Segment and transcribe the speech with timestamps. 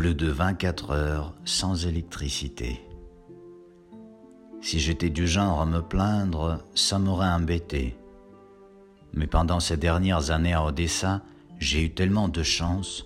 [0.00, 2.80] Plus de 24 heures sans électricité.
[4.62, 7.98] Si j'étais du genre à me plaindre, ça m'aurait embêté.
[9.12, 11.20] Mais pendant ces dernières années à Odessa,
[11.58, 13.04] j'ai eu tellement de chance,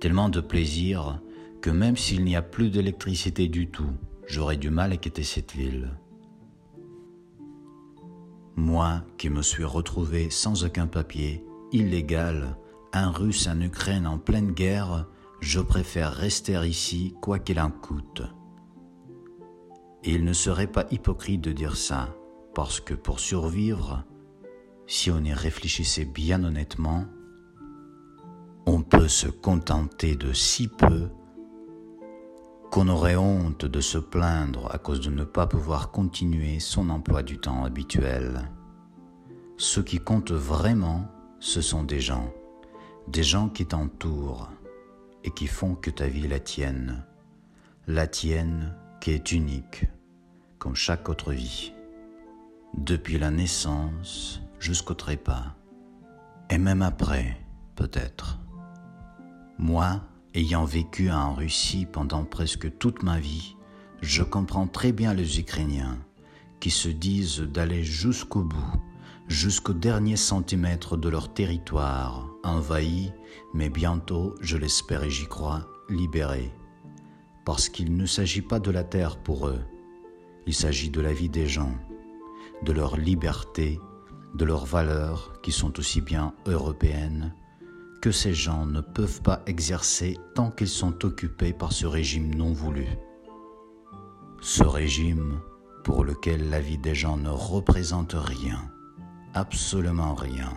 [0.00, 1.20] tellement de plaisir,
[1.60, 3.92] que même s'il n'y a plus d'électricité du tout,
[4.26, 5.90] j'aurais du mal à quitter cette ville.
[8.56, 12.56] Moi qui me suis retrouvé sans aucun papier, illégal,
[12.92, 15.06] un russe en Ukraine en pleine guerre,
[15.42, 18.22] je préfère rester ici quoi qu'il en coûte.
[20.04, 22.14] Et il ne serait pas hypocrite de dire ça,
[22.54, 24.04] parce que pour survivre,
[24.86, 27.06] si on y réfléchissait bien honnêtement,
[28.66, 31.08] on peut se contenter de si peu
[32.70, 37.24] qu'on aurait honte de se plaindre à cause de ne pas pouvoir continuer son emploi
[37.24, 38.48] du temps habituel.
[39.56, 41.08] Ce qui compte vraiment,
[41.40, 42.32] ce sont des gens,
[43.08, 44.48] des gens qui t'entourent
[45.24, 47.04] et qui font que ta vie la tienne,
[47.86, 49.86] la tienne qui est unique,
[50.58, 51.72] comme chaque autre vie,
[52.76, 55.54] depuis la naissance jusqu'au trépas,
[56.50, 57.36] et même après,
[57.76, 58.38] peut-être.
[59.58, 60.00] Moi,
[60.34, 63.56] ayant vécu en Russie pendant presque toute ma vie,
[64.00, 65.98] je comprends très bien les Ukrainiens
[66.60, 68.82] qui se disent d'aller jusqu'au bout,
[69.28, 73.12] jusqu'au dernier centimètre de leur territoire, envahi,
[73.54, 76.52] mais bientôt, je l'espère et j'y crois, libéré.
[77.44, 79.60] Parce qu'il ne s'agit pas de la terre pour eux,
[80.46, 81.74] il s'agit de la vie des gens,
[82.62, 83.80] de leur liberté,
[84.34, 87.34] de leurs valeurs qui sont aussi bien européennes
[88.00, 92.52] que ces gens ne peuvent pas exercer tant qu'ils sont occupés par ce régime non
[92.52, 92.86] voulu.
[94.40, 95.40] Ce régime
[95.84, 98.71] pour lequel la vie des gens ne représente rien,
[99.34, 100.52] absolument rien.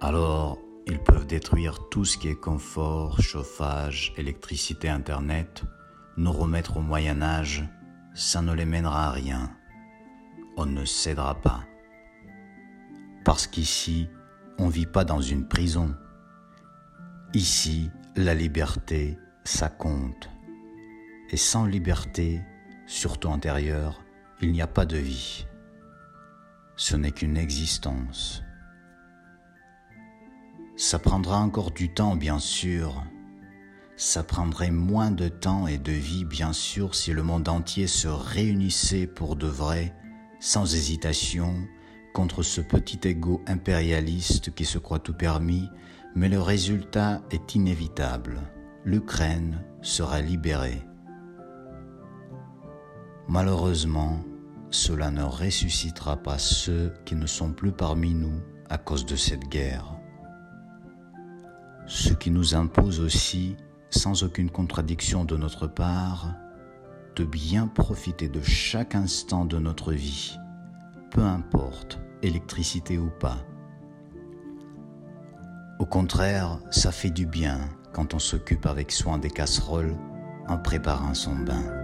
[0.00, 5.64] Alors, ils peuvent détruire tout ce qui est confort, chauffage, électricité, Internet,
[6.16, 7.64] nous remettre au Moyen Âge,
[8.14, 9.50] ça ne les mènera à rien.
[10.56, 11.64] On ne cédera pas.
[13.24, 14.08] Parce qu'ici,
[14.58, 15.94] on ne vit pas dans une prison.
[17.32, 20.30] Ici, la liberté, ça compte.
[21.30, 22.42] Et sans liberté,
[22.86, 24.00] surtout intérieure,
[24.40, 25.46] il n'y a pas de vie.
[26.76, 28.42] Ce n'est qu'une existence.
[30.76, 33.04] Ça prendra encore du temps, bien sûr.
[33.96, 38.08] Ça prendrait moins de temps et de vie, bien sûr, si le monde entier se
[38.08, 39.94] réunissait pour de vrai,
[40.40, 41.54] sans hésitation,
[42.12, 45.68] contre ce petit ego impérialiste qui se croit tout permis
[46.14, 48.40] mais le résultat est inévitable.
[48.84, 50.82] L'Ukraine sera libérée.
[53.28, 54.20] Malheureusement,
[54.74, 59.48] cela ne ressuscitera pas ceux qui ne sont plus parmi nous à cause de cette
[59.48, 59.96] guerre.
[61.86, 63.56] Ce qui nous impose aussi,
[63.90, 66.34] sans aucune contradiction de notre part,
[67.14, 70.36] de bien profiter de chaque instant de notre vie,
[71.12, 73.38] peu importe, électricité ou pas,
[75.78, 77.60] au contraire, ça fait du bien
[77.92, 79.96] quand on s'occupe avec soin des casseroles
[80.48, 81.83] en préparant son bain.